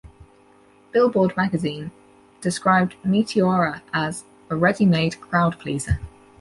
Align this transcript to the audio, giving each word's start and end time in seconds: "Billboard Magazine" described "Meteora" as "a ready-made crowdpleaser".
"Billboard 0.91 1.37
Magazine" 1.37 1.91
described 2.41 2.95
"Meteora" 3.05 3.81
as 3.93 4.23
"a 4.49 4.55
ready-made 4.55 5.17
crowdpleaser". 5.21 5.99